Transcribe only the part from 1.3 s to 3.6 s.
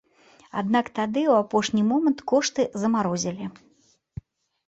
ў апошні момант кошты замарозілі.